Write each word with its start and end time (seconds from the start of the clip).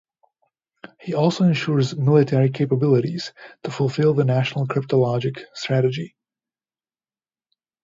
He 0.99 1.13
also 1.13 1.43
ensures 1.43 1.95
military 1.95 2.49
capabilities 2.49 3.33
to 3.63 3.69
fulfill 3.69 4.15
the 4.15 4.25
National 4.25 4.65
Cryptologic 4.65 5.39
Strategy. 5.53 6.15